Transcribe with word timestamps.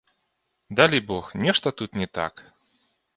Далібог, 0.79 1.27
нешта 1.43 1.67
тут 1.83 1.91
не 2.01 2.07
так. 2.19 2.33